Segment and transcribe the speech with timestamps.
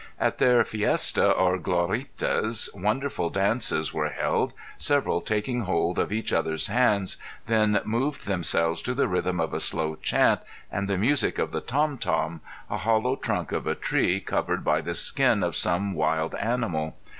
[0.19, 6.65] At their fiesta or Gloritas wonderful dances were held several taking hold of each other's
[6.65, 10.39] hands then moved themselves to the rhythm of a slow chant
[10.71, 14.81] and the music of the tom tom, a hollow trunk of a tree covered by
[14.81, 16.95] the skin of some wild animal.